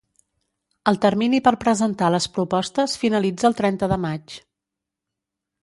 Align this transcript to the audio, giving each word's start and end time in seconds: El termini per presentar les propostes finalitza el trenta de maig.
El 0.91 0.95
termini 1.03 1.39
per 1.47 1.53
presentar 1.65 2.09
les 2.15 2.27
propostes 2.39 2.97
finalitza 3.03 3.49
el 3.51 3.57
trenta 3.61 3.91
de 3.95 4.01
maig. 4.07 4.39